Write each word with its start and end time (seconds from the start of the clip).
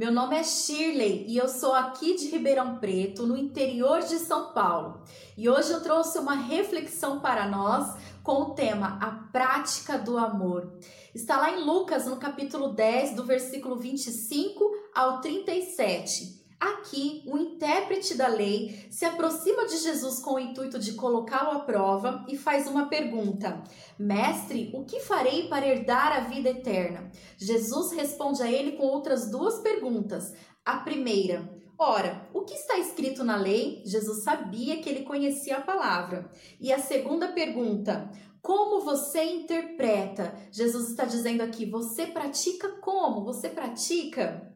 Meu 0.00 0.10
nome 0.10 0.34
é 0.34 0.42
Shirley 0.42 1.26
e 1.28 1.36
eu 1.36 1.46
sou 1.46 1.74
aqui 1.74 2.16
de 2.16 2.28
Ribeirão 2.28 2.76
Preto, 2.76 3.26
no 3.26 3.36
interior 3.36 4.00
de 4.00 4.18
São 4.18 4.50
Paulo. 4.54 5.02
E 5.36 5.46
hoje 5.46 5.72
eu 5.72 5.82
trouxe 5.82 6.18
uma 6.18 6.34
reflexão 6.34 7.20
para 7.20 7.46
nós 7.46 7.98
com 8.22 8.32
o 8.40 8.54
tema 8.54 8.96
A 8.98 9.10
Prática 9.30 9.98
do 9.98 10.16
Amor. 10.16 10.72
Está 11.14 11.36
lá 11.36 11.50
em 11.50 11.64
Lucas, 11.64 12.06
no 12.06 12.16
capítulo 12.16 12.68
10, 12.68 13.14
do 13.14 13.24
versículo 13.24 13.76
25 13.76 14.64
ao 14.94 15.20
37. 15.20 16.39
Aqui, 16.60 17.22
o 17.26 17.38
intérprete 17.38 18.14
da 18.14 18.28
lei 18.28 18.86
se 18.90 19.06
aproxima 19.06 19.66
de 19.66 19.78
Jesus 19.78 20.20
com 20.20 20.34
o 20.34 20.38
intuito 20.38 20.78
de 20.78 20.92
colocá-lo 20.92 21.52
à 21.52 21.60
prova 21.60 22.22
e 22.28 22.36
faz 22.36 22.66
uma 22.66 22.86
pergunta: 22.86 23.64
Mestre, 23.98 24.70
o 24.74 24.84
que 24.84 25.00
farei 25.00 25.48
para 25.48 25.66
herdar 25.66 26.12
a 26.12 26.20
vida 26.20 26.50
eterna? 26.50 27.10
Jesus 27.38 27.92
responde 27.92 28.42
a 28.42 28.52
ele 28.52 28.72
com 28.72 28.84
outras 28.84 29.30
duas 29.30 29.60
perguntas. 29.60 30.34
A 30.62 30.76
primeira: 30.76 31.50
Ora, 31.78 32.28
o 32.34 32.42
que 32.42 32.52
está 32.52 32.76
escrito 32.78 33.24
na 33.24 33.36
lei? 33.36 33.82
Jesus 33.86 34.22
sabia 34.22 34.82
que 34.82 34.88
ele 34.90 35.02
conhecia 35.04 35.56
a 35.56 35.62
palavra. 35.62 36.30
E 36.60 36.70
a 36.70 36.78
segunda 36.78 37.28
pergunta: 37.28 38.10
como 38.42 38.80
você 38.80 39.24
interpreta? 39.24 40.34
Jesus 40.52 40.90
está 40.90 41.06
dizendo 41.06 41.42
aqui: 41.42 41.64
você 41.64 42.06
pratica 42.06 42.68
como? 42.82 43.24
Você 43.24 43.48
pratica? 43.48 44.54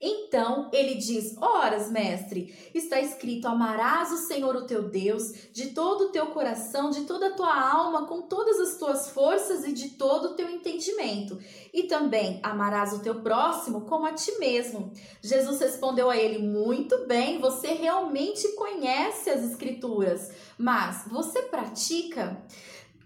Então 0.00 0.70
ele 0.72 0.94
diz: 0.94 1.36
Horas, 1.38 1.90
mestre, 1.90 2.54
está 2.72 3.00
escrito: 3.00 3.48
Amarás 3.48 4.12
o 4.12 4.16
Senhor 4.16 4.54
o 4.54 4.64
teu 4.66 4.88
Deus 4.88 5.32
de 5.52 5.70
todo 5.70 6.04
o 6.04 6.08
teu 6.10 6.26
coração, 6.26 6.90
de 6.90 7.00
toda 7.00 7.28
a 7.28 7.34
tua 7.34 7.52
alma, 7.52 8.06
com 8.06 8.22
todas 8.22 8.60
as 8.60 8.78
tuas 8.78 9.10
forças 9.10 9.64
e 9.64 9.72
de 9.72 9.90
todo 9.90 10.26
o 10.26 10.34
teu 10.34 10.48
entendimento. 10.48 11.36
E 11.74 11.84
também 11.84 12.38
amarás 12.44 12.92
o 12.92 13.00
teu 13.00 13.22
próximo 13.22 13.82
como 13.82 14.06
a 14.06 14.12
ti 14.12 14.38
mesmo. 14.38 14.92
Jesus 15.20 15.60
respondeu 15.60 16.08
a 16.08 16.16
ele: 16.16 16.38
Muito 16.38 17.06
bem, 17.06 17.40
você 17.40 17.68
realmente 17.68 18.46
conhece 18.54 19.30
as 19.30 19.42
Escrituras, 19.42 20.30
mas 20.56 21.08
você 21.08 21.42
pratica? 21.42 22.40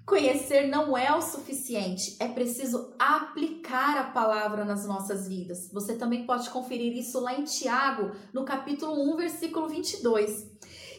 Conhecer 0.05 0.67
não 0.67 0.97
é 0.97 1.15
o 1.17 1.23
suficiente, 1.23 2.17
é 2.19 2.27
preciso 2.27 2.93
aplicar 2.99 3.97
a 3.97 4.11
palavra 4.11 4.65
nas 4.65 4.85
nossas 4.85 5.29
vidas. 5.29 5.71
Você 5.73 5.95
também 5.95 6.27
pode 6.27 6.51
conferir 6.51 6.97
isso 6.97 7.21
lá 7.21 7.35
em 7.35 7.45
Tiago, 7.45 8.11
no 8.33 8.45
capítulo 8.45 8.93
1, 9.15 9.17
versículo 9.17 9.69
22. 9.69 10.51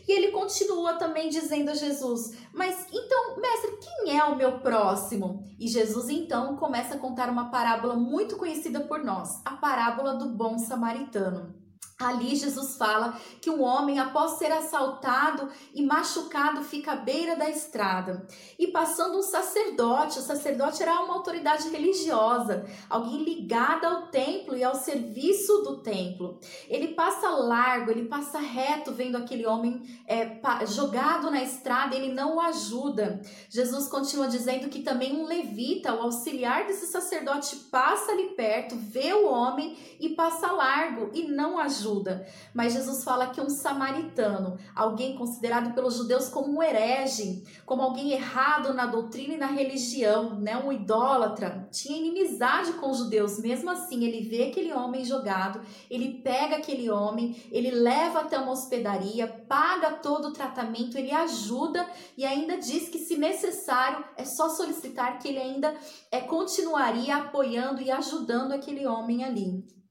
E 0.08 0.12
ele 0.12 0.32
continua 0.32 0.94
também 0.94 1.30
dizendo 1.30 1.72
a 1.72 1.76
Jesus: 1.76 2.38
Mas 2.54 2.88
então, 2.92 3.38
mestre, 3.38 3.78
quem 3.82 4.18
é 4.18 4.24
o 4.24 4.36
meu 4.36 4.60
próximo? 4.60 5.44
E 5.60 5.68
Jesus 5.68 6.10
então 6.10 6.56
começa 6.56 6.96
a 6.96 7.00
contar 7.00 7.30
uma 7.30 7.52
parábola 7.52 7.96
muito 7.96 8.38
conhecida 8.38 8.82
por 8.82 9.04
nós, 9.04 9.42
a 9.44 9.52
parábola 9.52 10.16
do 10.16 10.30
bom 10.30 10.58
samaritano. 10.58 11.63
Ali 12.00 12.36
Jesus 12.36 12.76
fala 12.76 13.18
que 13.40 13.50
um 13.50 13.62
homem, 13.62 14.00
após 14.00 14.38
ser 14.38 14.52
assaltado 14.52 15.50
e 15.74 15.86
machucado, 15.86 16.64
fica 16.64 16.94
à 16.94 16.96
beira 16.96 17.36
da 17.36 17.50
estrada. 17.50 18.28
E 18.58 18.68
passando 18.68 19.18
um 19.18 19.22
sacerdote, 19.22 20.20
o 20.20 20.22
sacerdote 20.22 20.82
era 20.82 21.00
uma 21.02 21.14
autoridade 21.14 21.70
religiosa, 21.70 22.66
alguém 22.90 23.24
ligado 23.24 23.86
ao 23.86 24.08
templo 24.08 24.23
e 24.56 24.64
ao 24.64 24.76
serviço 24.76 25.64
do 25.64 25.78
templo. 25.82 26.40
Ele 26.68 26.90
passa 26.90 27.30
largo, 27.30 27.92
ele 27.92 28.06
passa 28.06 28.40
reto, 28.40 28.92
vendo 28.92 29.18
aquele 29.18 29.46
homem 29.46 29.84
é, 30.08 30.40
jogado 30.66 31.30
na 31.30 31.44
estrada, 31.44 31.96
ele 31.96 32.14
não 32.14 32.38
o 32.38 32.42
ajuda. 32.42 33.22
Jesus 33.50 33.88
continua 33.88 34.28
dizendo 34.28 34.70
que 34.70 34.82
também 34.82 35.16
um 35.16 35.26
levita, 35.26 35.94
o 35.94 36.02
auxiliar 36.02 36.66
desse 36.66 36.88
sacerdote, 36.88 37.56
passa 37.72 38.12
ali 38.12 38.30
perto, 38.30 38.76
vê 38.76 39.14
o 39.14 39.28
homem 39.28 39.78
e 40.00 40.10
passa 40.10 40.52
largo 40.52 41.12
e 41.14 41.28
não 41.28 41.60
ajuda 41.60 41.74
ajuda. 41.74 42.26
Mas 42.54 42.74
Jesus 42.74 43.04
fala 43.04 43.28
que 43.28 43.42
um 43.42 43.50
samaritano, 43.50 44.58
alguém 44.76 45.16
considerado 45.16 45.74
pelos 45.74 45.96
judeus 45.96 46.30
como 46.30 46.58
um 46.58 46.64
herege, 46.64 47.44
como 47.66 47.82
alguém 47.82 48.12
errado 48.12 48.74
na 48.74 48.86
doutrina 48.86 49.34
e 49.34 49.38
na 49.38 49.48
religião, 49.48 50.40
né, 50.40 50.58
um 50.58 50.72
idólatra, 50.72 51.68
tinha 51.72 51.98
inimizade 51.98 52.74
com 52.74 52.90
os 52.90 52.98
judeus. 52.98 53.40
Mesmo 53.40 53.70
assim, 53.70 54.04
ele 54.04 54.28
vê 54.28 54.50
aquele 54.54 54.72
homem 54.72 55.04
jogado, 55.04 55.60
ele 55.90 56.22
pega 56.22 56.58
aquele 56.58 56.90
homem, 56.90 57.36
ele 57.52 57.72
leva 57.72 58.20
até 58.20 58.38
uma 58.38 58.52
hospedaria, 58.52 59.28
paga 59.28 59.94
todo 59.94 60.28
o 60.28 60.34
tratamento, 60.34 60.98
ele 60.98 61.12
ajuda 61.12 61.90
e 62.16 62.24
ainda 62.24 62.58
diz 62.58 62.88
que 62.88 63.00
se 63.00 63.18
necessário 63.18 64.06
é 64.16 64.24
só 64.24 64.50
solicitar 64.50 65.18
que 65.18 65.28
ele 65.28 65.40
ainda 65.40 65.76
é, 66.12 66.22
continuaria 66.22 67.18
apoiando 67.18 67.82
e 67.82 67.90
ajudando 67.90 68.52
aquele 68.52 68.86
homem 68.86 69.24
ali. 69.24 69.83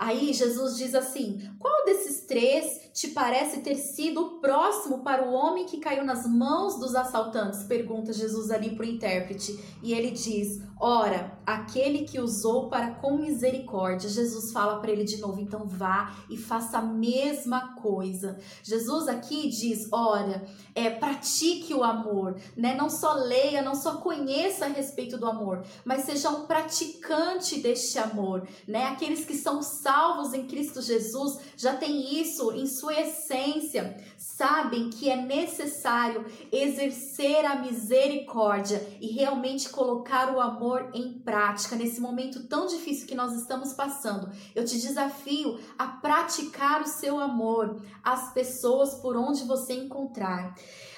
Aí 0.00 0.32
Jesus 0.32 0.78
diz 0.78 0.94
assim: 0.94 1.38
qual 1.58 1.84
desses 1.84 2.22
três 2.22 2.90
te 2.94 3.08
parece 3.08 3.60
ter 3.60 3.74
sido 3.74 4.22
o 4.22 4.40
próximo 4.40 5.04
para 5.04 5.28
o 5.28 5.34
homem 5.34 5.66
que 5.66 5.76
caiu 5.76 6.02
nas 6.02 6.26
mãos 6.26 6.80
dos 6.80 6.94
assaltantes? 6.94 7.64
Pergunta 7.64 8.10
Jesus 8.10 8.50
ali 8.50 8.74
para 8.74 8.86
o 8.86 8.88
intérprete. 8.88 9.62
E 9.82 9.92
ele 9.92 10.10
diz: 10.12 10.62
Ora, 10.80 11.38
aquele 11.44 12.04
que 12.04 12.18
usou 12.18 12.70
para 12.70 12.92
com 12.94 13.18
misericórdia. 13.18 14.08
Jesus 14.08 14.50
fala 14.50 14.80
para 14.80 14.90
ele 14.90 15.04
de 15.04 15.18
novo: 15.18 15.38
então 15.38 15.66
vá 15.66 16.14
e 16.30 16.38
faça 16.38 16.78
a 16.78 16.82
mesma 16.82 17.74
coisa. 17.74 18.38
Jesus 18.62 19.06
aqui 19.06 19.48
diz: 19.48 19.86
ora, 19.92 20.42
é, 20.74 20.88
pratique 20.88 21.74
o 21.74 21.84
amor, 21.84 22.36
né? 22.56 22.74
Não 22.74 22.88
só 22.88 23.12
leia, 23.12 23.60
não 23.60 23.74
só 23.74 23.96
conheça 23.96 24.64
a 24.64 24.68
respeito 24.68 25.18
do 25.18 25.26
amor, 25.26 25.62
mas 25.84 26.04
seja 26.04 26.30
um 26.30 26.46
praticante 26.46 27.60
deste 27.60 27.98
amor, 27.98 28.48
né? 28.66 28.86
Aqueles 28.86 29.26
que 29.26 29.34
são 29.34 29.62
salvos 29.90 30.32
em 30.32 30.46
Cristo 30.46 30.80
Jesus 30.80 31.40
já 31.56 31.74
têm 31.74 32.20
isso 32.20 32.52
em 32.52 32.64
sua 32.64 32.94
essência, 32.94 33.96
sabem 34.16 34.88
que 34.88 35.10
é 35.10 35.16
necessário 35.16 36.24
exercer 36.52 37.44
a 37.44 37.56
misericórdia 37.56 38.86
e 39.00 39.08
realmente 39.08 39.68
colocar 39.68 40.32
o 40.32 40.40
amor 40.40 40.90
em 40.94 41.14
prática 41.14 41.74
nesse 41.74 42.00
momento 42.00 42.46
tão 42.46 42.68
difícil 42.68 43.08
que 43.08 43.16
nós 43.16 43.34
estamos 43.34 43.72
passando. 43.72 44.30
Eu 44.54 44.64
te 44.64 44.80
desafio 44.80 45.58
a 45.76 45.88
praticar 45.88 46.82
o 46.82 46.86
seu 46.86 47.18
amor 47.18 47.82
às 48.04 48.32
pessoas 48.32 48.94
por 48.94 49.16
onde 49.16 49.42
você 49.42 49.72
encontrar. 49.72 50.54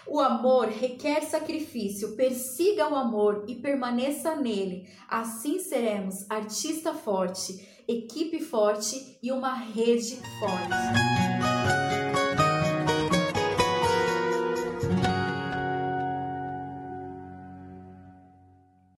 O 0.06 0.20
amor 0.20 0.66
requer 0.66 1.22
sacrifício, 1.22 2.14
persiga 2.16 2.88
o 2.90 2.96
amor 2.96 3.44
e 3.46 3.54
permaneça 3.54 4.34
nele. 4.36 4.86
Assim 5.08 5.60
seremos 5.60 6.28
artista 6.28 6.92
forte, 6.92 7.71
equipe 7.88 8.40
forte 8.40 9.18
e 9.22 9.30
uma 9.32 9.54
rede 9.54 10.16
forte. 10.38 11.91